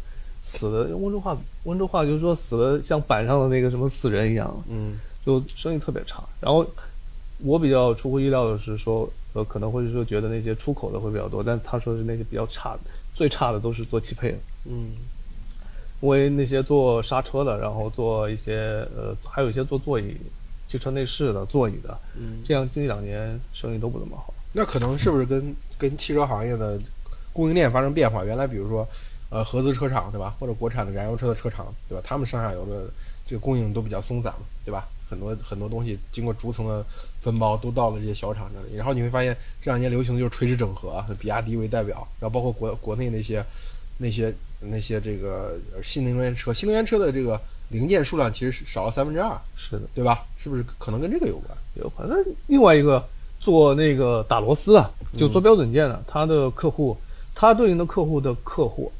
[0.47, 0.95] 死的。
[0.95, 6.23] 温州话温州话就是说死的像板上的那个什么死人一样，嗯就生意特别差。
[6.39, 6.65] 然后
[7.39, 12.79] 我比较出乎意料的是说，呃，可能会是说觉得那些出口的会比较多，但他说是那些比较差的，
[13.13, 14.37] 最差的都是做汽配的。
[14.65, 14.91] 嗯
[15.99, 20.15] 因为那些做刹车的，然后做一些呃，还有一些做座椅、
[20.67, 24.31] 汽车内饰的座椅的，嗯，这样近两年生意都不怎么好。
[24.53, 26.79] 那可能是不是跟跟汽车行业的
[27.33, 28.23] 供应链发生变化？
[28.23, 28.87] 原来比如说，
[29.29, 32.89] 呃，合资车厂对吧，或者国产的燃油车的车厂对吧，他们上下游的
[33.25, 34.87] 这个供应都比较松散嘛，对吧？
[35.09, 36.85] 很多很多东西经过逐层的
[37.19, 38.75] 分包，都到了这些小厂这里。
[38.75, 43.41] 然后你会发现这两年流行的就是垂直整合啊，比亚迪为代表，然后包括国国内那些
[43.99, 50.25] 那些那些这个呃新能源车，新能源车的这个零件数量其实是少了三分之二，是的，对吧？
[50.37, 51.57] 是不是可能跟这个有关？
[51.75, 53.01] 有反正另外一个
[53.39, 56.97] 做那个打螺丝啊，就做标准件的，他的客户，
[57.33, 58.91] 他对应的客户的客户，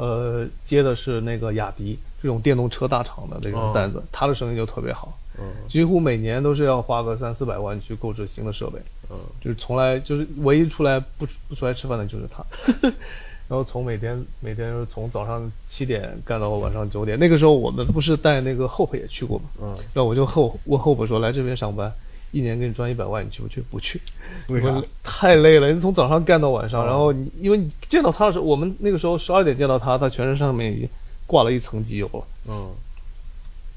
[0.00, 8.78] 呃，接的是那个雅迪，这种电动车大厂的这种哦单子，他的生意就特别好，嗯几乎每年都是要花个三四百万去购置新的设备，
[9.10, 12.42] 嗯就是从来就是唯一出来不不出来吃饭的就是他，
[13.46, 21.92] 然后从每天每天就是从早上七点干到晚上九点，那个时候我们不是带那个 Hope 也去过嘛，嗯，然后我就后问 Hope 说来这边上班，
[22.32, 23.60] 一年给你赚一百万，你去不去？
[23.70, 24.00] 不去，
[24.48, 24.84] 为啥我？
[25.02, 30.88] 太累了，你从早上干到晚上，哦然后你因为你见到他的时候，我们那个时候十二点见到他，他全身上面已经
[31.26, 32.24] 挂了一层机油了。
[32.46, 32.70] 嗯，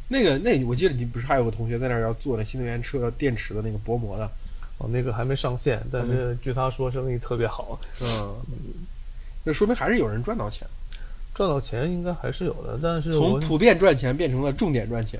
[0.08, 4.30] 那个那我记得你不是还有个同学在那儿要做那新能源车电池的那个薄膜的？
[4.78, 8.36] 哦，那个还没上线，但是据他说生意特别好，嗯，
[9.44, 10.68] 那说明还是有人赚到钱，
[11.34, 12.80] 赚到钱应该还是有的。
[12.82, 15.20] 但是从普遍赚钱变成了重点赚钱。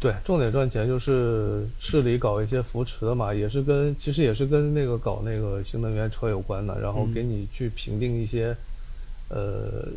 [0.00, 8.56] 对重点赚钱就是市里搞一些扶持的嘛，也是跟其实也是跟那个搞那个新能源车有关的，然后嗯给你去评定一些，
[9.28, 9.88] 呃。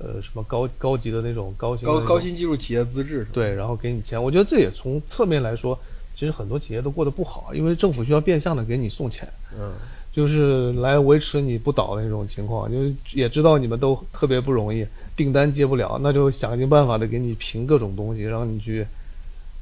[0.00, 3.26] 呃，什么高高级的那种高新高高新技术企业资质？
[3.32, 4.22] 对，然后给你钱。
[4.22, 5.76] 我觉得这也从侧面来说，
[6.14, 9.72] 其实很多企业都过得不好，因为政府需要变相的给你送钱，嗯
[10.18, 12.68] 就是来维持你不倒的那种情况。
[12.70, 18.84] 就是也知道你们都特别不容易，订单接不了，那就想尽办法的给你评各种东西，让你去，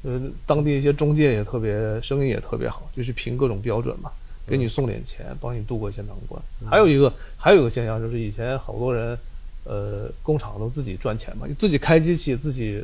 [0.01, 4.09] 呃，当地一些中介也特别生意也特别好，就是评各种标准嘛，
[4.47, 6.41] 给你送点钱，帮你度过一些难关。
[6.69, 9.15] 还有一个还有一个现象就是以前好多人。
[9.69, 12.81] 呃，工厂都自己赚钱嘛，自己开机器，自己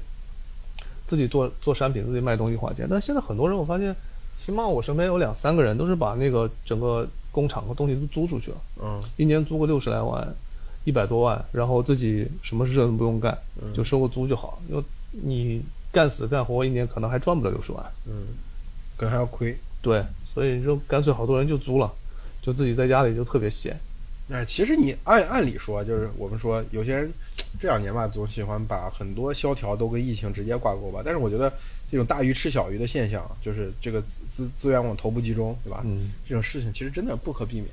[1.08, 2.86] 自己做做产品，自己卖东西花钱。
[2.90, 3.96] 但现在很多人，我发现，
[4.36, 10.26] 起码我身边有两三个人都是把那个整个工厂和东西都租出去了，嗯一年租个六十来万，
[10.86, 14.62] 一百多万，然后自己什么事都不用干，嗯就收个租就好。
[14.69, 17.84] 因为你干死干活，一年可能还赚不了六十万。
[18.06, 18.28] 嗯，
[18.96, 19.58] 可能还要亏。
[19.82, 21.91] 对，所以就干脆好多人就租了，
[22.41, 23.76] 就自己在家里就特别闲。
[24.30, 27.12] 哎，其实你按按理说，就是我们说有些人
[27.60, 31.02] 这两年吧，总喜欢把很多萧条都跟疫情直接挂钩吧。
[31.04, 31.52] 但是我觉得
[31.94, 35.84] 这种大鱼吃小鱼的现象，就是这个资资资源往头部集中，对吧？
[35.86, 37.68] 嗯，这种事情其实真的不可避免。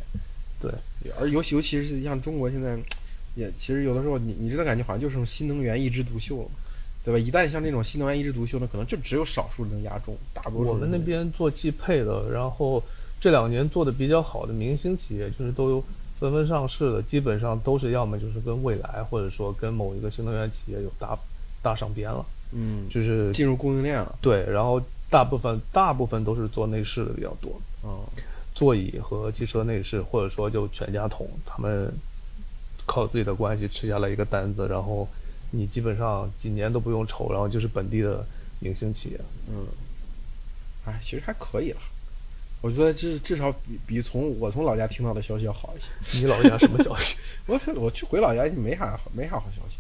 [0.61, 0.71] 对，
[1.19, 2.77] 而尤其尤其是像中国现在，
[3.35, 6.51] 也其实有的时候你你真的感觉好像就是新能源一枝独秀了，
[7.03, 7.19] 对吧？
[7.19, 12.83] 一旦像这种新能源一枝独秀呢，可能就只有少数能压中，大多数我们那边做汽配的，然后
[13.19, 15.83] 这两年做的比较好的明星企业，就是都有
[16.19, 21.19] 纷纷上市的，基本上都是要么就是跟未来，或者说跟某一个新能源企业有搭
[21.63, 24.19] 搭上边了，嗯就是进入供应链了。
[24.21, 28.05] 对，然后大部分大部分都是做内饰的比较多，哦，
[28.55, 31.93] 座椅和汽车内饰，或者说就全家桶，他们
[32.87, 35.07] 靠自己的关系吃下来一个单子，然后
[35.51, 38.25] 你基本上几年都不用愁，然后就是本地的
[38.59, 39.21] 明星企业。
[39.49, 39.67] 嗯，
[40.87, 41.81] 哎，其实还可以了。
[42.63, 46.21] 我觉得至至少比比从我从老家听到的消息要好一些。
[46.21, 47.17] 你老家什么消息？
[47.47, 49.77] 我我去回老家没啥好没啥好消息，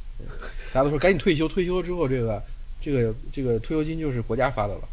[0.73, 2.43] 大家都说赶紧退休，退休之后这个
[2.81, 4.89] 这个这个退休金就是国家发的了。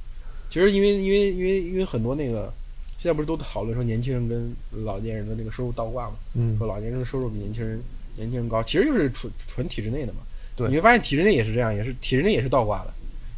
[0.50, 2.54] 其实因为因为因为因为很多那个
[2.98, 7.82] 现在不是都讨论说年轻人跟老年人的那个收入倒挂嘛，嗯说老年人的收入比年轻人
[8.16, 10.20] 年轻人高，其实就是纯纯体制内的嘛。
[10.56, 12.94] 对你会发现体制内也是这样，也是体制内也是倒挂的。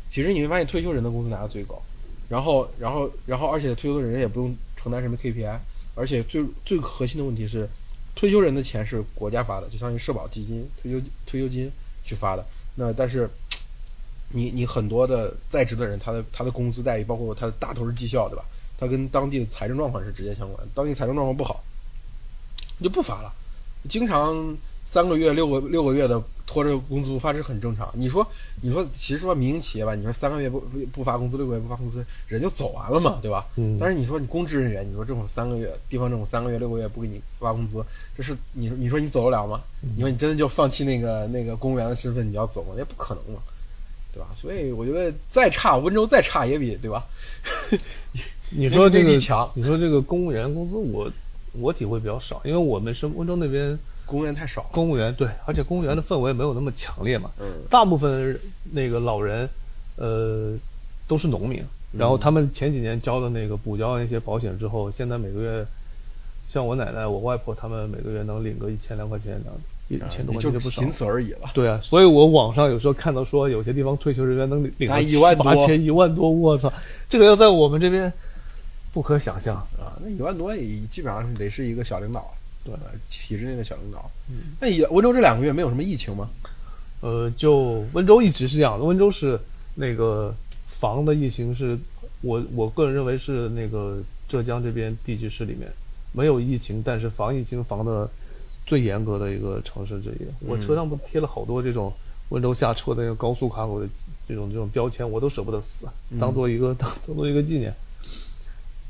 [0.10, 1.82] 其实你会发现退休人的工资拿的最高，
[2.30, 5.58] 然后然后然后而且退休的人也不用承担什么 KPI，
[5.96, 7.68] 而且最最核心的问题是，
[8.16, 11.70] 退休人的钱是国家发的，就相当于社保基金、退休退休金
[12.04, 12.46] 去发的。
[12.76, 13.30] 那但是
[14.32, 18.44] 你你很多的在职的人，他的他的工资待遇，包括他的大头是绩效，对吧？
[18.78, 20.68] 他跟当地的财政状况是直接相关的。
[20.74, 21.62] 当地财政状况不好，
[22.78, 23.34] 你就不发了，
[23.90, 27.92] 经常三个月、六个六个月的拖着工资不发，这是很正常。
[27.94, 28.26] 你说
[28.62, 33.46] 你说，其实说民营企业吧，你说三个月不不不发工资，六个月不发工资，人就走完了嘛，对吧？
[33.58, 37.84] 嗯但是你说你公职人员，你说政府三个月，地方政府三个月、六个月不给你发工资，
[38.16, 39.62] 这是你说你说你走得了吗？
[39.96, 42.74] 你说你真的就放弃那个那个公务员的身份，你要走吗？
[42.78, 43.42] 那不可能嘛，
[44.20, 44.28] 对吧？
[44.36, 47.06] 所以我觉得再差，温州再差也比对吧？
[48.52, 51.10] 你说这个强你说这个公务员工资我，
[51.54, 54.64] 我体会比较少，因为我们是温州那边公务员太少。
[54.74, 57.32] 公务员对，而且公务员的氛围没有那么强烈嘛。
[57.40, 58.38] 嗯大部分
[58.72, 59.48] 那个老人，
[59.96, 60.58] 呃，
[61.08, 61.62] 都是农民，
[61.94, 65.66] 嗯然后他们前几年交的那个补交那些保险之后，现在每个月，
[66.52, 70.90] 像我奶奶、我外婆他们每个月能领个一千来块钱这样的，一千多块钱就不少仅。
[70.90, 71.50] 此而已了。
[71.54, 74.72] 对啊，所以我网上有时候看到说有些地方退休人员能领
[75.08, 76.72] 一万多八千、一万多，我操，
[77.10, 78.12] 这个要在我们这边
[78.94, 79.56] 不可想象。
[79.78, 82.32] 啊，那一万多也基本上得是一个小领导，
[82.64, 82.80] 对吧？
[83.10, 84.10] 体制内的小领导。
[84.30, 86.30] 嗯那也温州这两个月没有什么疫情吗？
[87.02, 89.40] 呃，就温州一直是这样的，温州是
[89.74, 90.36] 那个
[90.68, 91.78] 防的疫情是，
[92.22, 93.98] 我我个人认为是那个
[94.28, 95.68] 浙江这边地级市里面
[96.12, 98.10] 没有疫情，但是防疫情防的
[98.70, 100.48] 最严格的一个城市之一。
[100.48, 101.92] 我车上不贴了好多这种
[102.30, 103.88] 温州下车的那个高速卡口的
[104.28, 105.88] 这种这种标签，我都舍不得撕，
[106.20, 107.74] 当做一个当 当做一个纪念。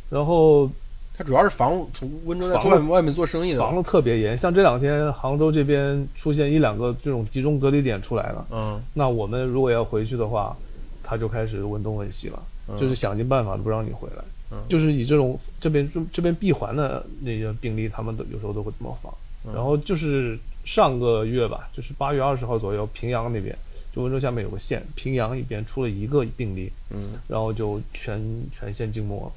[0.10, 0.70] 然后
[1.16, 8.82] 它主要是防从温州在防外外面做生意的，防的特别严，像这两天杭州这边出现一两个这种集中隔离点出来了，嗯。
[8.94, 10.54] 那我们如果要回去的话，
[11.02, 12.78] 他就开始问东问西了，嗯。
[12.78, 14.58] 就是想尽办法不让你回来，嗯。
[14.68, 19.14] 就是以这种这边这边闭环的那些病例，他们都有时候都会这么防。
[19.46, 19.54] 嗯。
[19.54, 23.58] 然后就是上个月吧，就是八月二十号左右，平阳那边
[23.94, 27.20] 就温州下面有个县，平阳一边出了一个病例，嗯。
[27.28, 28.22] 然后就全
[28.52, 29.34] 全县静默了，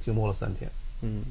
[0.00, 0.70] 静默了三天。
[1.02, 1.24] 嗯，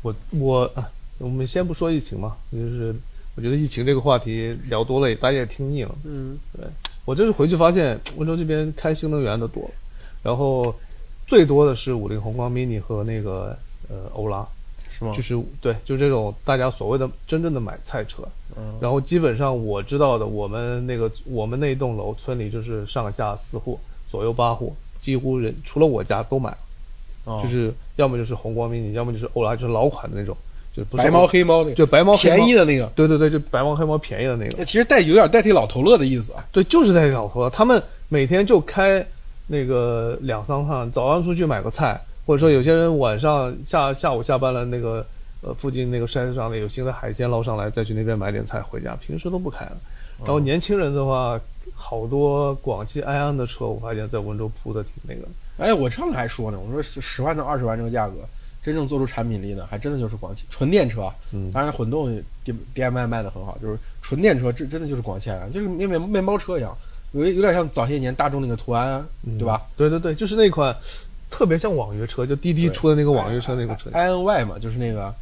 [0.00, 2.94] 我我啊，我们先不说疫情嘛，就是
[3.38, 5.94] 我觉得疫情这个话题聊多了，大家也听腻了。
[6.02, 6.66] 嗯对
[7.04, 9.70] 我就是回去发现温州这边开新能源的多，
[10.24, 10.74] 然后
[11.24, 13.56] 最多的是五菱宏光 mini 和那个
[13.88, 14.44] 呃欧拉，
[14.90, 15.12] 是吗？
[15.14, 18.24] 就是对，就是这种大家所谓的真正的买菜车。
[18.56, 23.78] 嗯然后基本上我知道的，我们那个我们那栋楼村里就是上下四户，
[24.10, 26.58] 左右八户，几乎人除了我家都买了，
[27.22, 30.36] 哦就是要么就是宏光 mini，要么就是欧拉，就是老款的那种，
[30.84, 34.56] 白猫黑猫那个就白猫便宜的那个，对对对，就白猫黑猫便宜的那个。
[34.58, 36.44] 那其实代有点代替老头乐的意思啊。
[36.52, 39.04] 对，就是代替老头乐，他们每天就开
[39.46, 45.04] 那个两三趟，早上出去买个菜，或者说有些人晚上下下午下班了，那个
[45.42, 49.76] 呃附近那个山上的有新的海鲜捞上来，再去那边买点菜回家，平时都不开了。
[50.20, 51.40] 然后年轻人的话，
[51.74, 55.20] 好多广汽埃安的车，我发现在温州铺的挺那个。
[55.58, 58.14] 哎，我上次还说呢，我说十十万到二十万这个价格，
[58.62, 61.14] 真正做出产品力的，还真的就是广汽纯电车啊。
[61.32, 66.76] 嗯当然混动 D D M I 卖的很好，就是纯电车，这真的就是广汽埃安，就是面面面包车一样，
[67.12, 69.06] 有有点像早些年大众那个途安，
[69.38, 69.62] 对吧？
[69.76, 70.76] 对对对，就是那款
[71.30, 73.90] 特别像网约车，就滴滴出的那个网约车那个车。
[73.92, 75.14] i N Y 嘛，就是那个，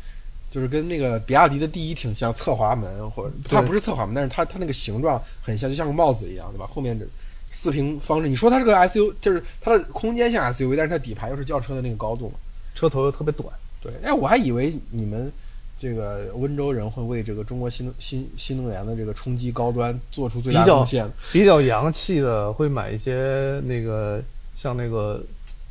[0.51, 6.67] 就是跟那个比亚迪的第一挺像，侧滑门或者它不是侧滑门，但是它它那个形状很像，就像个帽子一样，对吧？
[6.67, 7.05] 后面这
[7.53, 12.35] 四平方正，你说它是个 S U，就是它的空间像 S U V，但是它底盘又是轿车的那个高度嘛。
[12.77, 13.49] 车头又特别短。
[13.83, 15.33] 对，哎，我还以为你们
[15.77, 21.11] 这个温州人会为这个中国新新新能源的这个冲击高端做出最大贡献。
[21.33, 24.23] 比较洋气的会买一些那个
[24.57, 25.21] 像那个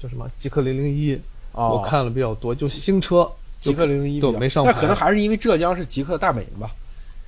[0.04, 1.18] 叫什么极氪零零一，
[1.54, 3.26] 哦我看了比较多，就新车。
[3.58, 6.70] 极氪零零一对没上牌那可能还是因为浙江是极氪的大美吧。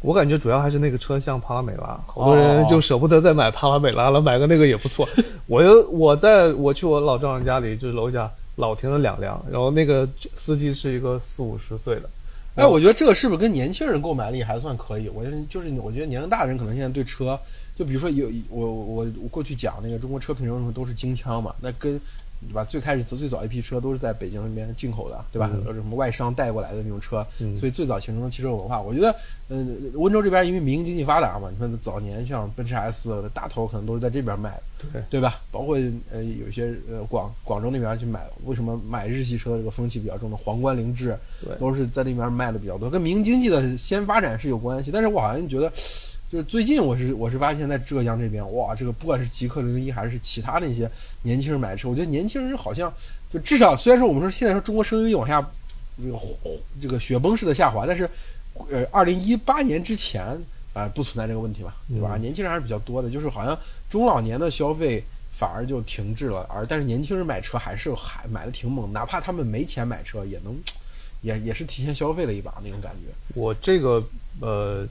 [0.01, 5.09] 我感觉主要还是那个车像帕拉梅拉，好多人就舍不得再买帕拉梅拉了，买个那个也不错。
[5.47, 12.09] 我又我在我去我老丈人家里，就是楼下老停了两辆，然后那个司机是一个四五十岁的，
[12.55, 15.07] 哎，我觉得这个是不是跟年轻人购买力还算可以？
[15.09, 17.39] 我觉得就是我觉得年龄大的人可能现在对车，
[17.77, 21.99] 就比如说有我我我过去讲那个中国车评人的时候都是京腔嘛，那跟
[22.47, 22.63] 对吧？
[22.63, 25.49] 最开始最早一批车都是在北京那边进口的，对吧？
[25.53, 28.81] 嗯有什么外商带过来的那种车，嗯所以最早形成了汽车文化。
[28.81, 29.15] 我觉得，
[29.49, 35.41] 嗯、温州这边因为民营经济发达嘛，你看早年像奔驰 S 的大头可能都是在这边卖的，对对吧？
[35.51, 35.77] 包括
[36.11, 44.91] 呃有些呃广广州那边去买，为什么买日系车这个风气比较重的皇冠凌志，对都是在那边卖的比较多，跟民营经济的先发展是有关系。
[44.91, 45.71] 但是我好像觉得，
[46.31, 50.89] 就是最近我是我是发现，在浙江这边，哇，这个不管是极氪零零一还是其他的一些
[51.21, 52.93] 年轻人买车，我觉得年轻人好像
[53.31, 55.41] 就至少虽然说我们说现在说中国生育率往下
[55.97, 56.19] 这个
[56.81, 58.09] 这个雪崩式的下滑，但是
[58.69, 60.37] 呃，二零一八年之前
[60.73, 62.11] 啊、不存在这个问题吧，对吧？
[62.15, 63.57] 嗯年轻人还是比较多的，就是好像
[63.89, 65.03] 中老年的消费。
[65.39, 70.57] 反而就停滞了，而但是年轻人买车还是还买的挺猛，哪怕他们没钱买车，也能
[71.21, 73.13] 也也是提前消费了一把那种感觉。
[73.35, 74.03] 我这个
[74.41, 74.83] 呃，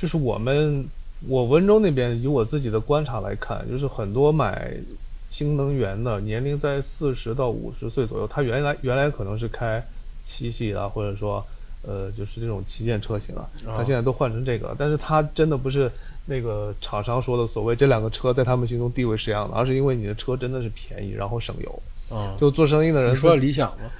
[0.00, 0.84] 就是我们
[1.28, 4.72] 我温州那边以我自己的观察来看，就是很多买
[5.30, 9.84] 新能源的年龄在四十到五十岁左右，他原来原来可能是开
[10.24, 11.44] 七系啊，或者说
[11.82, 15.90] 呃就是这种旗舰车型啊，哦他现在都换成这个了，但是他真的不是。
[16.26, 21.82] 那个厂商说的所谓这两个车在他们心中地位是一样的，而是因为你的车真的是便宜，然后省油。
[22.12, 23.90] 嗯，就做生意的人你说理想吗？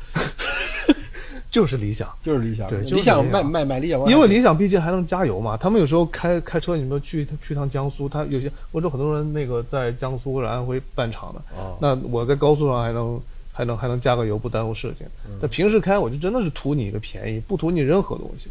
[1.51, 5.57] 就是理想，就是理想，对就是理想理想卖卖卖理想，因为理想毕竟还能加油嘛。
[5.57, 13.21] 他们有时候开开车，你们去去趟江苏，他有些温州很多人那个在江苏或者安徽办厂的，哦那我在高速上还能
[13.53, 15.07] 还能还能加个油，不耽误事情。
[15.27, 18.49] 嗯但平时开我就真的是图你一个便宜，不图你任何东西。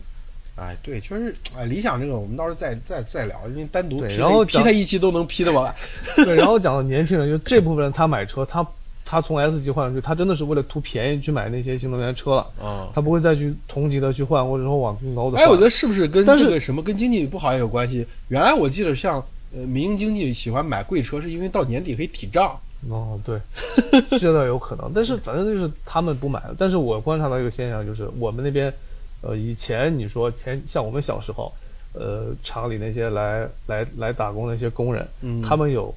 [0.55, 5.73] 哎，对，确实，哎，理想这个我们到时候再再再聊，因为单独对批批然后批他一期都能批得完。
[6.17, 8.61] 对，然后讲到年轻人，就这部分人他买车，他
[9.09, 15.43] 他从 S 级换上去，他真的是为了图便宜去买那些新能源车了，嗯，他不会再去同级的去换，或者说往更高的换。
[15.43, 18.05] 哎，我觉得是不是跟这个什么跟经济不好也有关系？
[18.27, 19.15] 原来我记得像
[19.51, 22.55] 呃民营经济喜欢买贵车，是因为到年底可以抵账，
[22.87, 23.41] 哦，对，
[24.07, 26.53] 这倒有可能，但是反正就是他们不买了。
[26.55, 28.71] 但是我观察到一个现象，就是我们那边，
[29.21, 31.51] 呃，以前你说前像我们小时候，
[31.93, 35.91] 呃，厂里那些来来来打工的那些工人，嗯他们有，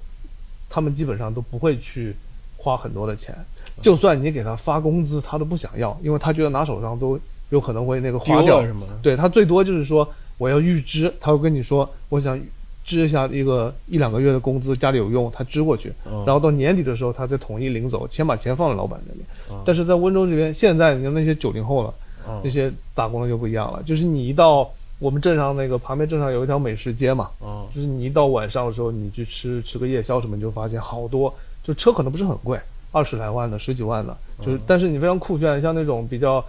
[0.71, 2.17] 他们基本上都不会去
[2.63, 3.35] 花很多的钱，
[3.81, 7.19] 就算你给他发工资，他都不想要，因为他觉得拿手上都
[7.51, 8.43] 有可能会那个花掉。
[8.43, 8.87] 丢了，是吗？
[9.03, 10.09] 对他最多就是说
[10.39, 12.41] 我要预支，他会跟你说我想
[12.85, 16.25] 支一下一个一两个月的工资，家里有用，他支过去，嗯。
[16.25, 19.27] 然后到年底的时候他再统一领走，先把钱放在老板那边。
[19.51, 19.61] 嗯。
[19.65, 21.95] 但是在温州这边，现在你看那些九零后了，
[22.29, 22.41] 嗯。
[22.45, 27.67] 那些打工的就不一样了，就是你一到我们镇上那个旁边镇上有一条美食街嘛，嗯。
[27.75, 31.33] 就是你一到晚上的时候，你去吃吃个夜宵什么，你就发现好多，
[31.63, 32.59] 就车可能不是很贵，
[32.91, 36.45] 二十来万的、十几万的，就是、但是你非常酷炫，像那种比较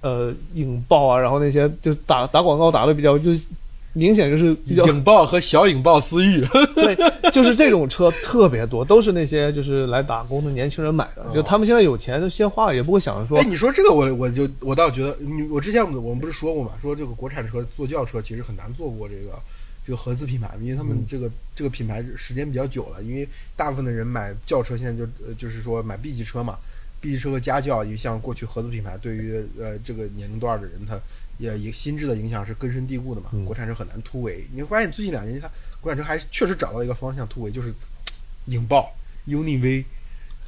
[0.00, 3.30] 呃引爆啊，然后那些就打打广告打的比较就
[3.92, 6.44] 明显就是比较引爆和小引爆思域，
[6.76, 6.94] 对，
[7.30, 19.32] 就是这种车特别多，都是那些就是来打工的年轻人买的，就他们现在有钱就先花了，也不会想着说哎，你说这个我我就我倒觉得，你我之前我们不是说过嘛，说这个国产车做轿车其实很难做过这个
[19.86, 26.58] 这个合资品牌，因为他们这个、这个品牌时间比较久了，因为大部分的人买轿车现在就呃就是说买 B 级车嘛
[27.00, 30.98] ，B 级车和家轿，因为像过去合资品牌对于呃这个年龄段的人，他
[31.38, 34.44] 也一心智的影响是根深蒂固的嘛，嗯国产车很难突围。
[34.52, 35.48] 你会发现最近两年它
[35.80, 37.72] 国产车还确实找到了一个方向突围，就是
[38.46, 38.92] 引爆
[39.28, 39.84] UNI V。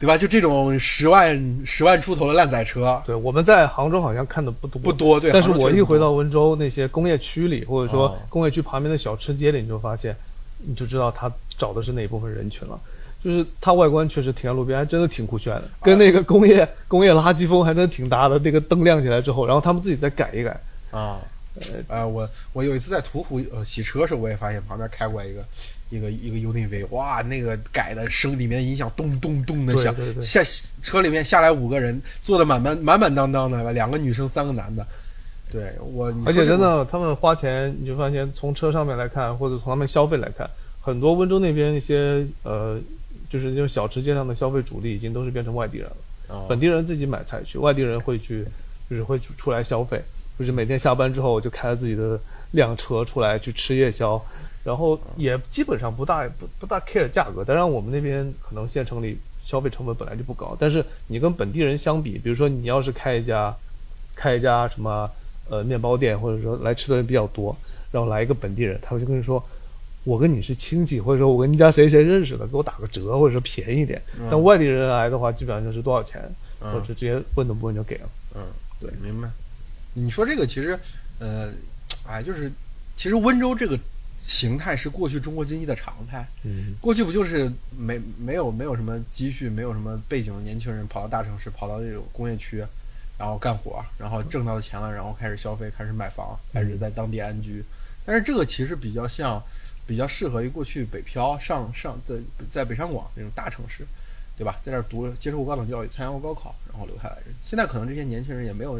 [0.00, 0.16] 对吧？
[0.16, 5.32] 就这种十万十万出头的烂仔车，对，我们在杭州好像看的不多不多，对。
[5.32, 10.14] 但是我一回到温州那些工业区里，或者说哦工业区旁边的小吃街里，你就发现，
[10.58, 12.78] 你就知道他找的是哪一部分人群了。
[13.20, 18.38] 就是它外观确实停在路边，还真的挺酷炫的，跟那个工业工业垃圾风还真的挺搭的。
[18.38, 20.56] 那个灯亮起来之后，然后他们自己再改一改，
[20.92, 21.18] 啊，
[21.88, 25.44] 呃，我我有一次在途虎呃洗车的时候，我也发现旁边开过来一个
[25.90, 30.40] 一个一个 UNI-V，哇，那个改的声里面音响咚咚咚的响，对对对下
[30.82, 34.86] 车里面下来五个人，坐的满满满满当当的，两个女生，三个男的。
[35.50, 40.46] 对我，而且真的，他们花钱，你就发现从车上面来看，或者从他们消费来看，
[40.78, 42.78] 很多温州那边一些呃，
[43.30, 46.36] 就是那种小吃街上的消费主力，已经都是变成外地人了。
[46.36, 48.44] 啊本地人自己买菜去，外地人会去，
[48.90, 50.02] 就是会出出来消费，
[50.38, 52.20] 就是每天下班之后就开着自己的
[52.50, 54.22] 辆车出来去吃夜宵，
[54.68, 57.42] 然后也基本上不大不不大 care 价格。
[57.42, 63.54] 当然我们那边可能县城里消费成本本来就不高，但是你跟本地人相比，比如说你要是开一家
[64.14, 65.10] 开一家什么
[65.48, 67.56] 呃面包店，或者说来吃的人比较多，
[67.90, 69.42] 然后来一个本地人，他们就跟你说。
[70.04, 74.00] 我跟你是亲戚，或者说我跟你家谁谁认识的，给我打个折，或者说便宜点。
[74.18, 76.22] 嗯但外地人来的话，基本上就是多少钱，
[76.62, 78.08] 嗯或者直接问都不问就给了。
[78.34, 78.40] 嗯，
[78.80, 79.28] 对明白。
[79.92, 80.78] 你说这个其实，
[81.18, 81.52] 呃，
[82.06, 82.50] 哎，就是
[82.96, 83.78] 其实温州这个
[84.28, 86.24] 形态是过去中国经济的常态。
[86.42, 92.58] 嗯，过去不就是没没有没有什么积蓄，没有什么背景的年轻人跑到大城市，跑到这种工业区，
[93.18, 97.64] 然后干活，然后挣到了钱了，然后开始消费，开始买房，开始在当地安居。
[98.04, 99.42] 但是这个其实比较像，
[99.86, 102.20] 比较适合于过去北漂上上的
[102.50, 103.86] 在北上广那种大城市，
[104.36, 104.60] 对吧？
[104.62, 107.34] 在这儿读接受过高等教育，参加过高考，然后留下来人。
[107.42, 108.78] 现在可能这些年轻人也没有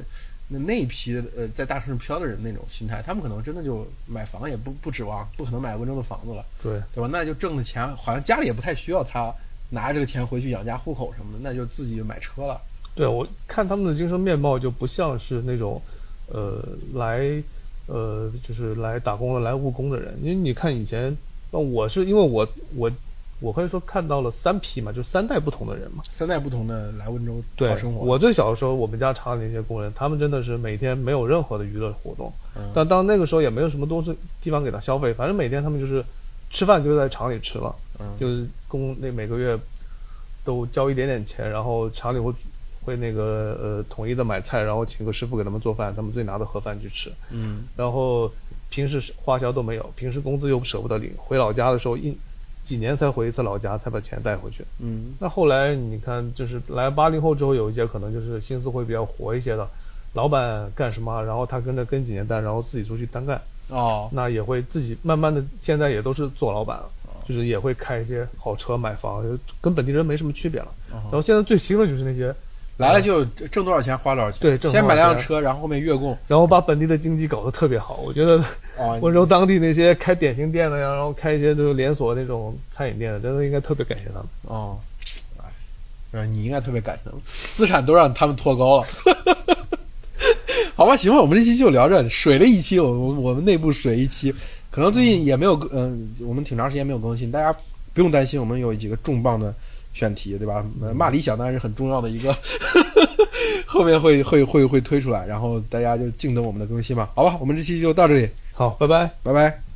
[0.48, 6.44] 那那一批呃在大城市漂的人那种心态，他们可能真的就买房也不不指望，不可能买温州的房子了。
[6.62, 7.08] 对，对吧？
[7.12, 9.32] 那就挣的钱，好像家里也不太需要他
[9.70, 12.60] 拿这个钱回去养家糊口什么的，那就自己买车了。
[12.94, 15.80] 对我看他们的精神面貌就不像是那种，
[16.28, 16.60] 呃，
[16.94, 17.20] 来，
[17.86, 20.18] 呃，就是来打工的、来务工的人。
[20.22, 21.16] 因为你看以前，
[21.52, 22.90] 那我是因为我我
[23.40, 26.02] 我可以说看到了三批嘛，就三代不同的人嘛。
[26.10, 34.12] 三代不同的来温州对讨生活，我最小的时候，我们家厂里那些工人，他们真的是每天没有任何的娱乐活动，嗯但当那个时候也没有什么东西
[34.42, 36.04] 地方给他消费，反正每天他们就是
[36.50, 37.74] 吃饭就在厂里吃了。
[38.00, 39.58] 嗯就是工那每个月
[40.44, 42.32] 都交一点点钱，然后厂里会
[42.82, 47.12] 会那个呃统一的买菜，然后请个师傅给他们做饭，他们自己拿着盒饭去吃。
[47.30, 48.30] 嗯然后
[48.70, 52.16] 平时花销都没有，平时工资又舍不得领，回老家的时候一
[52.68, 54.62] 几年才回一次老家，才把钱带回去。
[54.78, 59.66] 嗯那后来你看，就是来八零后之后，有一些可能就是心思会比较活一些的，
[60.12, 63.40] 老板干什么，然后他跟着跟几年单，然后自己出去单干。
[63.70, 66.90] 哦那也会自己慢慢的，现在也都是做老板了，
[67.26, 70.68] 就是也会开一些好车买房，就跟本地人没什么区别了。
[70.90, 72.34] 然后现在最新的就是那些，
[72.78, 76.16] 来了就挣多少钱花多少钱，对挣多少先买辆钱车，然后后面月供。
[76.26, 77.96] 然后把本地的经济搞得特别好。
[77.96, 78.42] 我觉得
[78.78, 84.26] 哦，温州当地那些开点心店的呀，然后开一些就是连锁那种餐饮店的，真的应该特别感谢他们。
[84.44, 84.78] 哦，
[86.30, 88.86] 你应该特别感谢他们，资产都让他们托高了。
[90.76, 94.32] 好吧，行吧，我们这期就聊这，水了一期，我我我们内部水一期，
[94.70, 97.52] 可能最近也没有，嗯、我们挺长时间没有更新，大家
[97.92, 99.52] 不用担心，我们有几个重磅的
[99.98, 100.64] 选题，对吧？
[100.80, 102.34] 呃骂理想当然是很重要的一个，
[103.66, 107.10] 后面会会会会推出来，然后大家就静等我们的更新吧。
[107.14, 109.10] 好吧，我们这期就到这里，好，拜拜。
[109.22, 109.67] 拜拜。